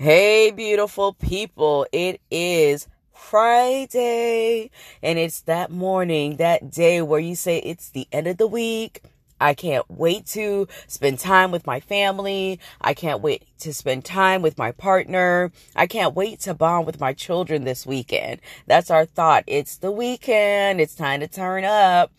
[0.00, 1.84] Hey, beautiful people.
[1.90, 4.70] It is Friday
[5.02, 9.02] and it's that morning, that day where you say it's the end of the week.
[9.40, 12.60] I can't wait to spend time with my family.
[12.80, 15.50] I can't wait to spend time with my partner.
[15.74, 18.40] I can't wait to bond with my children this weekend.
[18.68, 19.42] That's our thought.
[19.48, 20.80] It's the weekend.
[20.80, 22.12] It's time to turn up.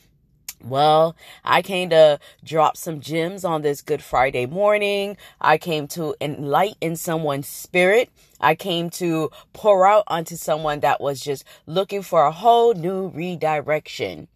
[0.63, 1.15] Well,
[1.45, 5.15] I came to drop some gems on this Good Friday morning.
[5.39, 8.09] I came to enlighten someone's spirit.
[8.41, 13.07] I came to pour out onto someone that was just looking for a whole new
[13.07, 14.27] redirection.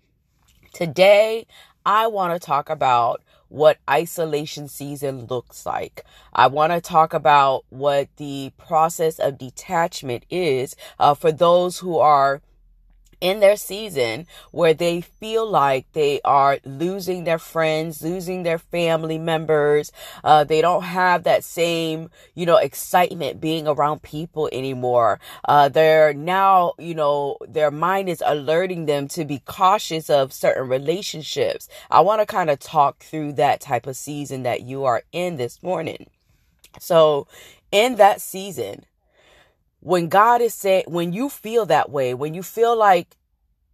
[0.73, 1.45] Today,
[1.85, 6.05] I want to talk about what isolation season looks like.
[6.33, 11.97] I want to talk about what the process of detachment is uh, for those who
[11.97, 12.41] are
[13.23, 19.17] in their season where they feel like they are losing their friends, losing their family
[19.17, 19.93] members.
[20.25, 25.21] Uh, they don't have that same, you know, excitement being around people anymore.
[25.45, 30.67] Uh, they're now, you know, their mind is alerting them to be cautious of certain
[30.67, 31.69] relationships.
[31.89, 35.37] I want to kind of talk through that type of season that you are in
[35.37, 36.08] this morning.
[36.77, 37.27] So,
[37.71, 38.85] in that season,
[39.84, 43.17] when God is saying, when you feel that way, when you feel like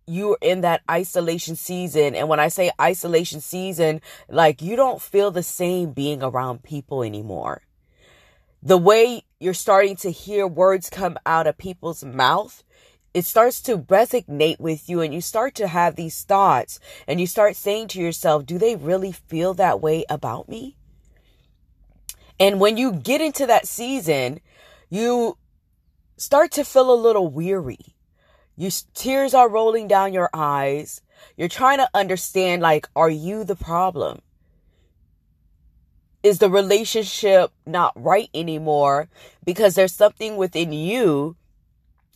[0.08, 5.30] you're in that isolation season, and when I say isolation season, like you don't feel
[5.30, 7.62] the same being around people anymore.
[8.64, 12.64] The way you're starting to hear words come out of people's mouth,
[13.14, 17.28] it starts to resonate with you and you start to have these thoughts and you
[17.28, 20.76] start saying to yourself, do they really feel that way about me?
[22.40, 24.40] And when you get into that season,
[24.90, 25.38] you
[26.20, 27.95] start to feel a little weary.
[28.56, 31.02] You tears are rolling down your eyes.
[31.38, 34.22] You're trying to understand like are you the problem?
[36.22, 39.08] Is the relationship not right anymore
[39.45, 41.38] because there's something within you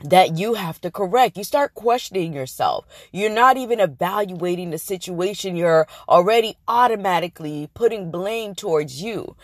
[0.03, 1.37] that you have to correct.
[1.37, 2.85] You start questioning yourself.
[3.13, 5.55] You're not even evaluating the situation.
[5.55, 9.37] You're already automatically putting blame towards you.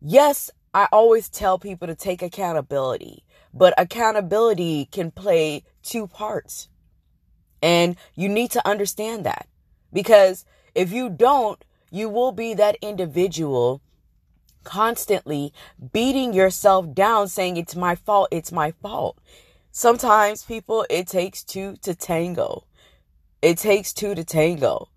[0.00, 3.24] Yes, I always tell people to take accountability.
[3.52, 6.68] But accountability can play two parts.
[7.62, 9.48] And you need to understand that
[9.92, 10.44] because
[10.74, 13.80] if you don't, you will be that individual
[14.64, 15.52] constantly
[15.92, 19.18] beating yourself down saying it's my fault, it's my fault.
[19.70, 22.64] Sometimes people, it takes two to tango.
[23.40, 24.88] It takes two to tango.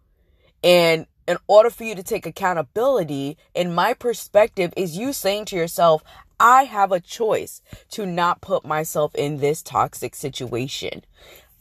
[0.63, 5.55] And in order for you to take accountability, in my perspective, is you saying to
[5.55, 6.03] yourself,
[6.39, 7.61] I have a choice
[7.91, 11.03] to not put myself in this toxic situation.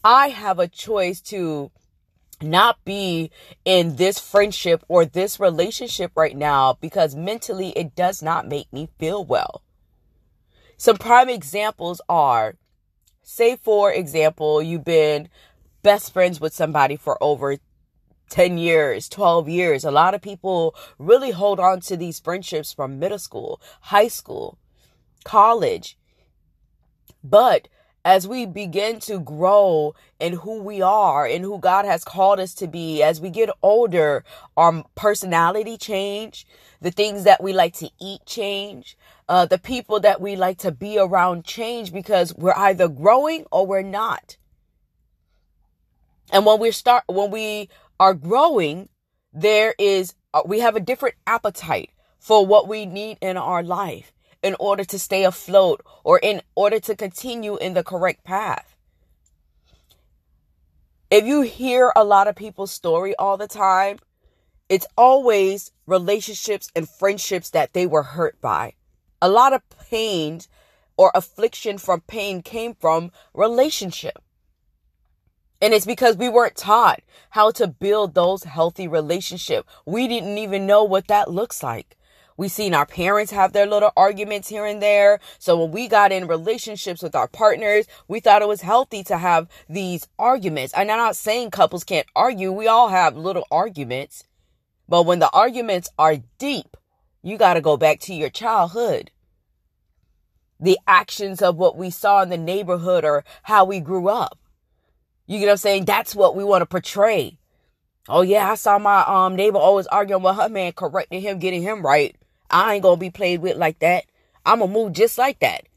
[0.02, 1.70] I have a choice to
[2.42, 3.30] not be
[3.66, 8.88] in this friendship or this relationship right now because mentally it does not make me
[8.98, 9.62] feel well.
[10.78, 12.54] Some prime examples are
[13.22, 15.28] say, for example, you've been
[15.82, 17.56] best friends with somebody for over
[18.30, 19.84] 10 years, 12 years.
[19.84, 24.58] A lot of people really hold on to these friendships from middle school, high school
[25.24, 25.98] college.
[27.22, 27.68] But
[28.04, 32.54] as we begin to grow in who we are and who God has called us
[32.54, 34.24] to be, as we get older,
[34.56, 36.46] our personality change,
[36.80, 38.96] the things that we like to eat change,
[39.28, 43.66] uh, the people that we like to be around change because we're either growing or
[43.66, 44.38] we're not.
[46.32, 47.68] And when we start, when we
[48.00, 48.88] are growing,
[49.32, 54.12] there is, uh, we have a different appetite for what we need in our life
[54.42, 58.74] in order to stay afloat or in order to continue in the correct path.
[61.10, 63.98] If you hear a lot of people's story all the time,
[64.68, 68.74] it's always relationships and friendships that they were hurt by.
[69.20, 70.40] A lot of pain
[70.96, 74.22] or affliction from pain came from relationship.
[75.60, 77.00] And it's because we weren't taught
[77.30, 79.70] how to build those healthy relationships.
[79.84, 81.96] We didn't even know what that looks like.
[82.38, 85.20] We seen our parents have their little arguments here and there.
[85.38, 89.18] So when we got in relationships with our partners, we thought it was healthy to
[89.18, 90.72] have these arguments.
[90.72, 92.50] And I'm not saying couples can't argue.
[92.50, 94.24] We all have little arguments.
[94.88, 96.78] But when the arguments are deep,
[97.22, 99.10] you got to go back to your childhood.
[100.58, 104.39] The actions of what we saw in the neighborhood or how we grew up.
[105.30, 105.84] You get what I'm saying?
[105.84, 107.38] That's what we want to portray.
[108.08, 111.62] Oh yeah, I saw my um neighbor always arguing with her man, correcting him, getting
[111.62, 112.16] him right.
[112.50, 114.06] I ain't gonna be played with like that.
[114.44, 115.68] I'm gonna move just like that.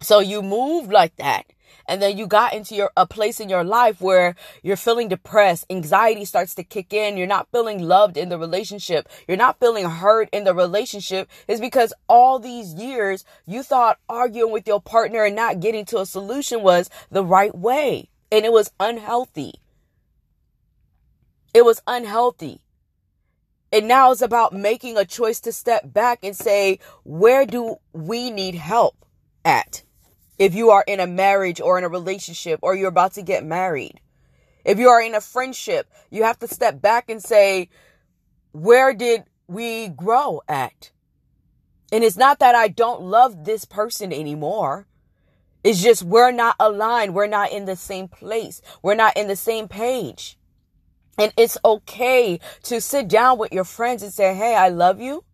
[0.00, 1.44] So you move like that.
[1.86, 5.66] and then you got into your a place in your life where you're feeling depressed
[5.68, 9.84] anxiety starts to kick in you're not feeling loved in the relationship you're not feeling
[9.84, 15.24] heard in the relationship is because all these years you thought arguing with your partner
[15.24, 19.54] and not getting to a solution was the right way and it was unhealthy
[21.52, 22.60] it was unhealthy
[23.72, 28.30] and now it's about making a choice to step back and say where do we
[28.30, 29.04] need help
[29.44, 29.82] at
[30.38, 33.44] if you are in a marriage or in a relationship or you're about to get
[33.44, 34.00] married.
[34.64, 37.68] If you are in a friendship, you have to step back and say,
[38.52, 40.90] where did we grow at?
[41.92, 44.86] And it's not that I don't love this person anymore.
[45.64, 47.14] It's just we're not aligned.
[47.14, 48.60] We're not in the same place.
[48.82, 50.38] We're not in the same page.
[51.18, 55.24] And it's okay to sit down with your friends and say, Hey, I love you,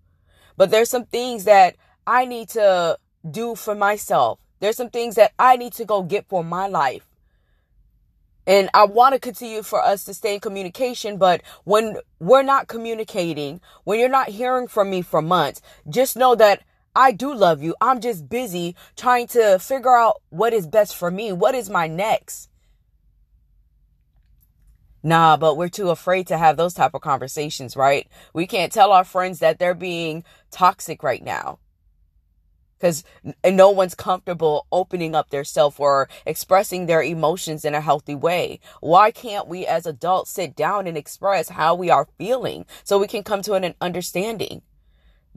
[0.57, 1.75] but there's some things that
[2.07, 2.99] I need to
[3.29, 4.39] do for myself.
[4.61, 7.07] There's some things that I need to go get for my life.
[8.47, 12.69] And I want to continue for us to stay in communication, but when we're not
[12.69, 16.63] communicating, when you're not hearing from me for months, just know that
[16.95, 17.75] I do love you.
[17.81, 21.33] I'm just busy trying to figure out what is best for me.
[21.33, 22.49] What is my next?
[25.03, 28.07] Nah, but we're too afraid to have those type of conversations, right?
[28.35, 31.59] We can't tell our friends that they're being toxic right now
[32.81, 33.05] because
[33.45, 38.59] no one's comfortable opening up their self or expressing their emotions in a healthy way.
[38.81, 43.07] Why can't we as adults sit down and express how we are feeling so we
[43.07, 44.63] can come to an understanding?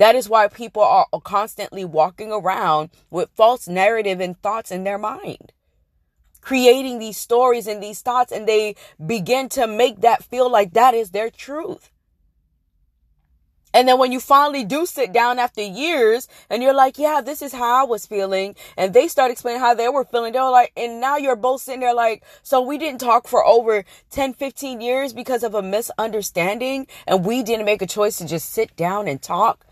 [0.04, 4.98] That is why people are constantly walking around with false narrative and thoughts in their
[4.98, 5.54] mind.
[6.42, 10.94] Creating these stories and these thoughts, and they begin to make that feel like that
[10.94, 11.90] is their truth.
[13.74, 17.42] And then when you finally do sit down after years and you're like, yeah, this
[17.42, 18.58] is how I was feeling.
[18.76, 20.34] And they start explaining how they were feeling.
[20.34, 23.86] They're like, and now you're both sitting there like, so we didn't talk for over
[24.10, 26.88] 10, 15 years because of a misunderstanding.
[27.08, 29.66] And we didn't make a choice to just sit down and talk.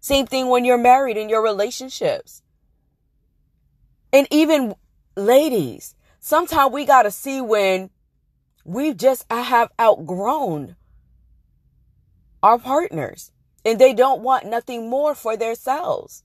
[0.00, 2.42] Same thing when you're married in your relationships.
[4.12, 4.74] And even
[5.16, 7.90] ladies, sometimes we got to see when
[8.64, 10.76] we've just have outgrown
[12.42, 13.32] our partners
[13.64, 16.22] and they don't want nothing more for themselves.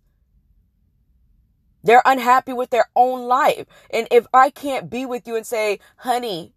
[1.83, 3.65] They're unhappy with their own life.
[3.89, 6.53] And if I can't be with you and say, honey,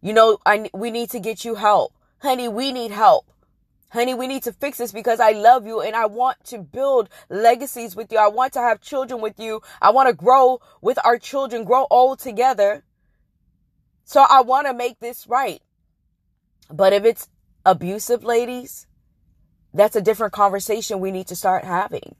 [0.00, 1.92] you know, I, we need to get you help.
[2.20, 3.26] Honey, we need help.
[3.90, 7.08] Honey, we need to fix this because I love you and I want to build
[7.30, 8.18] legacies with you.
[8.18, 9.62] I want to have children with you.
[9.80, 12.84] I want to grow with our children, grow old together.
[14.04, 15.62] So I want to make this right.
[16.70, 17.28] But if it's
[17.64, 18.86] abusive, ladies,
[19.72, 22.14] that's a different conversation we need to start having.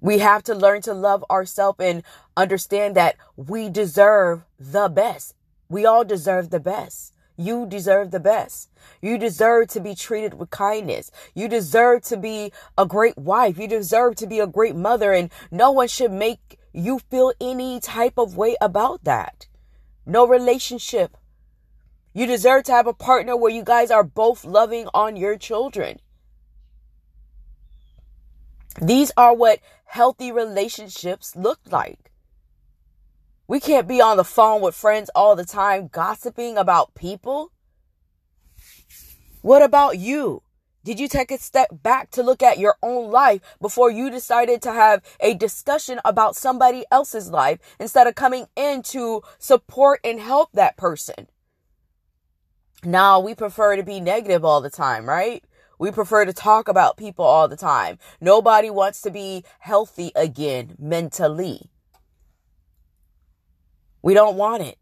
[0.00, 2.02] We have to learn to love ourselves and
[2.36, 5.34] understand that we deserve the best.
[5.68, 7.13] We all deserve the best.
[7.36, 8.70] You deserve the best.
[9.00, 11.10] You deserve to be treated with kindness.
[11.34, 13.58] You deserve to be a great wife.
[13.58, 17.80] You deserve to be a great mother and no one should make you feel any
[17.80, 19.48] type of way about that.
[20.06, 21.16] No relationship
[22.16, 25.98] you deserve to have a partner where you guys are both loving on your children.
[28.80, 32.12] These are what healthy relationships look like.
[33.46, 37.52] We can't be on the phone with friends all the time gossiping about people.
[39.42, 40.42] What about you?
[40.82, 44.62] Did you take a step back to look at your own life before you decided
[44.62, 50.20] to have a discussion about somebody else's life instead of coming in to support and
[50.20, 51.28] help that person?
[52.82, 55.44] Now we prefer to be negative all the time, right?
[55.78, 57.98] We prefer to talk about people all the time.
[58.20, 61.70] Nobody wants to be healthy again mentally.
[64.04, 64.76] We don't want it.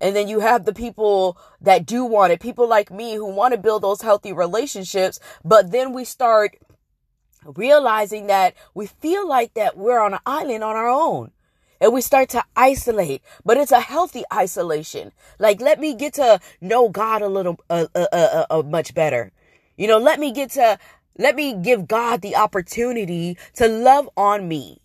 [0.00, 3.54] And then you have the people that do want it, people like me who want
[3.54, 6.56] to build those healthy relationships, but then we start
[7.44, 11.32] realizing that we feel like that we're on an island on our own
[11.80, 15.10] and we start to isolate, but it's a healthy isolation.
[15.40, 19.32] Like, let me get to know God a little, uh, uh, uh, uh, much better.
[19.76, 20.78] You know, let me get to,
[21.18, 24.79] let me give God the opportunity to love on me.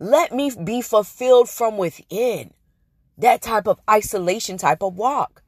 [0.00, 2.52] Let me be fulfilled from within.
[3.16, 5.44] That type of isolation type of walk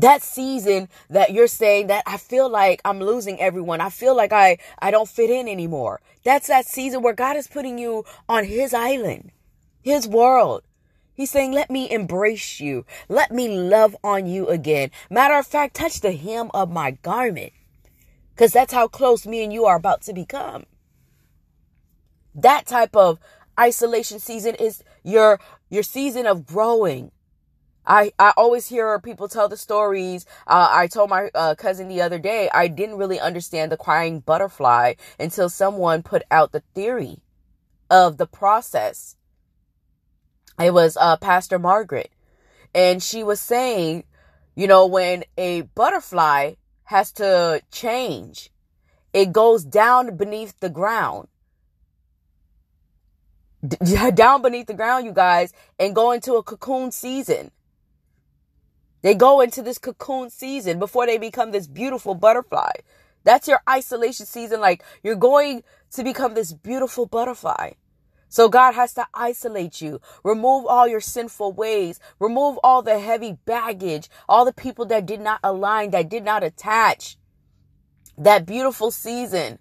[0.00, 3.80] that season that you're saying that I feel like I'm losing everyone.
[3.80, 6.00] I feel like I, I don't fit in anymore.
[6.24, 9.30] That's that season where God is putting you on his island,
[9.82, 10.62] his world.
[11.14, 12.86] He's saying, let me embrace you.
[13.08, 14.90] Let me love on you again.
[15.10, 17.52] Matter of fact, touch the hem of my garment.
[18.36, 20.64] Cause that's how close me and you are about to become.
[22.34, 23.18] That type of
[23.58, 27.12] isolation season is your your season of growing.
[27.86, 30.26] I, I always hear people tell the stories.
[30.46, 34.20] Uh, I told my uh, cousin the other day, I didn't really understand the crying
[34.20, 37.18] butterfly until someone put out the theory
[37.90, 39.16] of the process.
[40.58, 42.12] It was uh, Pastor Margaret.
[42.74, 44.04] And she was saying,
[44.54, 48.50] you know, when a butterfly has to change,
[49.12, 51.28] it goes down beneath the ground.
[53.66, 53.76] D-
[54.14, 57.50] down beneath the ground, you guys, and go into a cocoon season.
[59.02, 62.72] They go into this cocoon season before they become this beautiful butterfly.
[63.24, 64.60] That's your isolation season.
[64.60, 65.62] Like you're going
[65.92, 67.72] to become this beautiful butterfly.
[68.28, 73.38] So God has to isolate you, remove all your sinful ways, remove all the heavy
[73.44, 77.16] baggage, all the people that did not align, that did not attach.
[78.16, 79.58] That beautiful season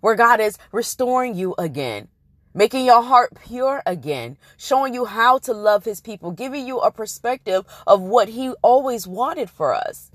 [0.00, 2.08] where God is restoring you again
[2.56, 6.90] making your heart pure again, showing you how to love his people, giving you a
[6.90, 10.10] perspective of what he always wanted for us.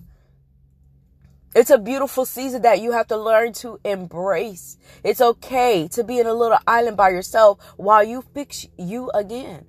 [1.54, 4.78] It's a beautiful season that you have to learn to embrace.
[5.04, 9.66] It's okay to be in a little island by yourself while you fix you again.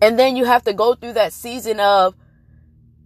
[0.00, 2.14] And then you have to go through that season of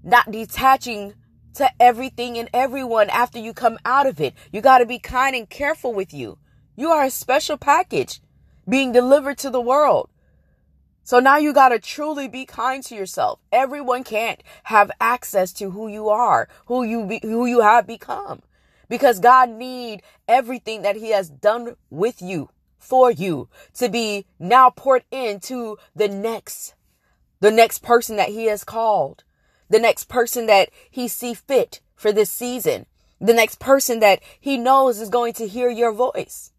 [0.03, 1.15] not detaching
[1.55, 4.35] to everything and everyone after you come out of it.
[4.53, 6.37] You got to be kind and careful with you.
[6.77, 8.21] You are a special package
[8.69, 10.11] being delivered to the world.
[11.05, 13.41] So now you got to truly be kind to yourself.
[13.51, 18.43] Everyone can't have access to who you are, who you be, who you have become.
[18.89, 24.71] Because God need everything that he has done with you, for you to be now
[24.71, 26.75] poured into the next
[27.41, 29.25] the next person that he has called,
[29.69, 32.87] the next person that he see fit for this season,
[33.21, 36.53] the next person that he knows is going to hear your voice.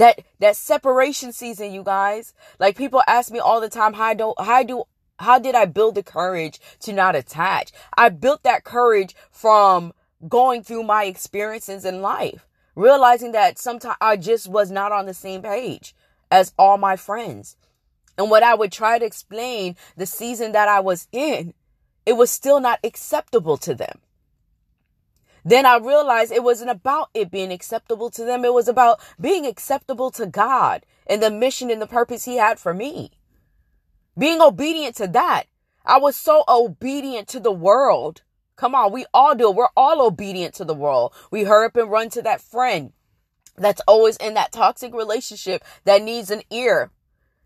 [0.00, 2.32] That that separation season, you guys.
[2.58, 4.84] Like people ask me all the time, how do how do
[5.18, 7.70] how did I build the courage to not attach?
[7.98, 9.92] I built that courage from
[10.26, 15.12] going through my experiences in life, realizing that sometimes I just was not on the
[15.12, 15.94] same page
[16.30, 17.58] as all my friends.
[18.16, 21.52] And what I would try to explain the season that I was in,
[22.06, 23.98] it was still not acceptable to them.
[25.44, 28.44] Then I realized it wasn't about it being acceptable to them.
[28.44, 32.58] It was about being acceptable to God and the mission and the purpose He had
[32.58, 33.12] for me.
[34.18, 35.44] Being obedient to that.
[35.84, 38.22] I was so obedient to the world.
[38.56, 39.50] Come on, we all do.
[39.50, 41.14] We're all obedient to the world.
[41.30, 42.92] We hurry up and run to that friend
[43.56, 46.90] that's always in that toxic relationship that needs an ear.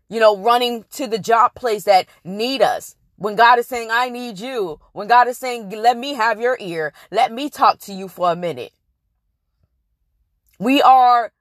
[0.09, 2.95] You know, running to the job place that need us.
[3.17, 4.79] When God is saying, I need you.
[4.93, 6.93] When God is saying, let me have your ear.
[7.11, 8.73] Let me talk to you for a minute.
[10.59, 11.31] We are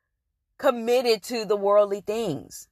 [0.58, 2.68] committed to the worldly things.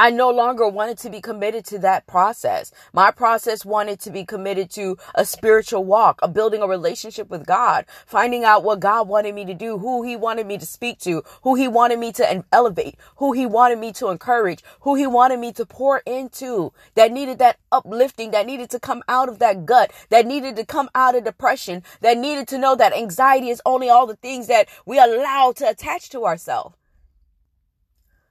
[0.00, 2.70] I no longer wanted to be committed to that process.
[2.92, 7.44] My process wanted to be committed to a spiritual walk, a building a relationship with
[7.44, 11.00] God, finding out what God wanted me to do, who he wanted me to speak
[11.00, 15.04] to, who he wanted me to elevate, who he wanted me to encourage, who he
[15.04, 19.40] wanted me to pour into that needed that uplifting, that needed to come out of
[19.40, 23.48] that gut, that needed to come out of depression, that needed to know that anxiety
[23.48, 26.76] is only all the things that we allow to attach to ourselves.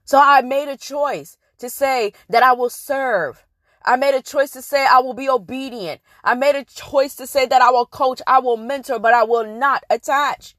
[0.06, 3.44] So I made a choice to say that I will serve.
[3.84, 6.00] I made a choice to say I will be obedient.
[6.24, 9.24] I made a choice to say that I will coach, I will mentor, but I
[9.24, 10.54] will not attach.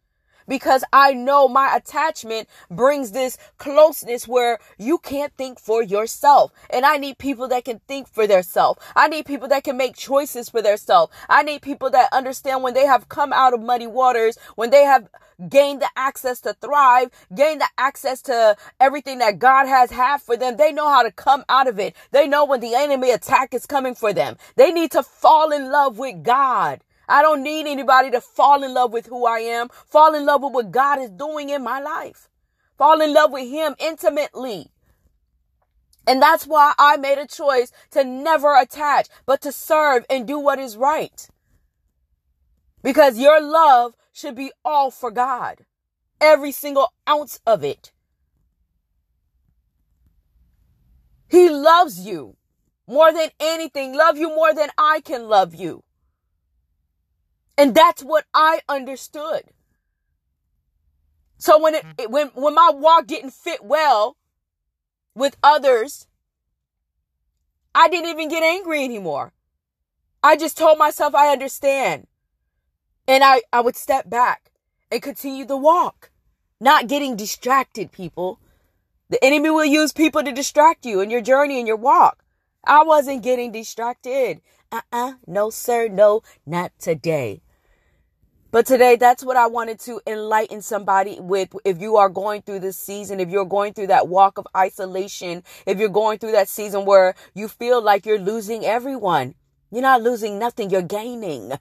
[0.50, 6.52] Because I know my attachment brings this closeness where you can't think for yourself.
[6.70, 8.82] And I need people that can think for themselves.
[8.98, 11.14] I need people that can make choices for themselves.
[11.30, 14.84] I need people that understand when they have come out of muddy waters, when they
[14.84, 15.08] have
[15.48, 20.36] gain the access to thrive, gain the access to everything that God has had for
[20.36, 20.58] them.
[20.58, 21.96] They know how to come out of it.
[22.12, 24.38] They know when the enemy attack is coming for them.
[24.56, 26.82] They need to fall in love with God.
[27.10, 29.70] I don't need anybody to fall in love with who I am.
[29.88, 32.30] Fall in love with what God is doing in my life.
[32.78, 34.72] Fall in love with Him intimately.
[36.08, 40.40] And that's why I made a choice to never attach, but to serve and do
[40.40, 41.28] what is right.
[42.84, 45.66] Because your love should be all for God.
[46.22, 47.92] Every single ounce of it.
[51.28, 52.38] He loves you
[52.88, 53.96] more than anything.
[53.96, 55.84] Love you more than I can love you.
[57.60, 59.44] And that's what I understood.
[61.38, 64.16] So when it, it when when my walk didn't fit well
[65.14, 66.08] with others,
[67.76, 69.34] I didn't even get angry anymore.
[70.24, 72.08] I just told myself I understand.
[73.10, 74.52] And I, I would step back
[74.90, 76.12] and continue the walk,
[76.62, 78.40] not getting distracted, people.
[79.10, 82.24] The enemy will use people to distract you in your journey and your walk.
[82.64, 84.40] I wasn't getting distracted.
[84.72, 85.08] Uh uh-uh.
[85.10, 85.90] uh No, sir.
[85.90, 87.42] No, not today.
[88.52, 91.56] But today, that's what I wanted to enlighten somebody with.
[91.64, 95.44] If you are going through this season, if you're going through that walk of isolation,
[95.68, 99.36] if you're going through that season where you feel like you're losing everyone,
[99.70, 101.52] you're not losing nothing, you're gaining.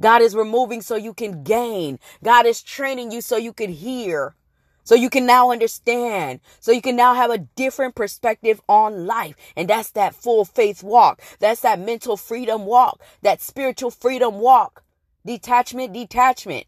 [0.00, 1.98] God is removing so you can gain.
[2.22, 4.34] God is training you so you can hear.
[4.82, 6.40] So you can now understand.
[6.58, 9.36] So you can now have a different perspective on life.
[9.56, 11.20] And that's that full faith walk.
[11.38, 13.02] That's that mental freedom walk.
[13.20, 14.83] That spiritual freedom walk.
[15.26, 16.66] Detachment, detachment.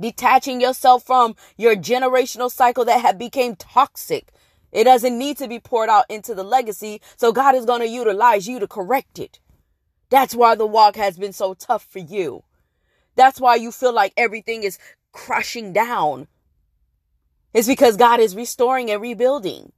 [0.00, 4.28] Detaching yourself from your generational cycle that had became toxic.
[4.72, 7.00] It doesn't need to be poured out into the legacy.
[7.16, 9.40] So God is going to utilize you to correct it.
[10.10, 12.44] That's why the walk has been so tough for you.
[13.14, 14.78] That's why you feel like everything is
[15.12, 16.28] crushing down.
[17.54, 19.72] It's because God is restoring and rebuilding.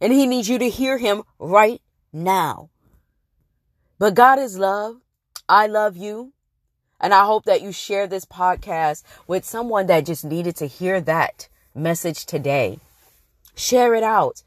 [0.00, 1.80] And He needs you to hear Him right
[2.12, 2.70] now.
[3.98, 4.96] But God is love.
[5.48, 6.32] I love you.
[7.00, 11.00] And I hope that you share this podcast with someone that just needed to hear
[11.00, 12.78] that message today.
[13.54, 14.42] Share it out.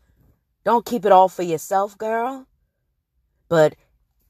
[0.64, 2.48] Don't keep it all for yourself, girl.
[3.50, 3.76] But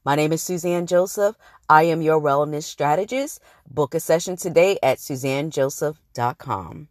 [0.04, 1.36] my name is Suzanne Joseph.
[1.68, 3.40] I am your wellness strategist.
[3.68, 6.88] Book a session today at suzannejoseph.com.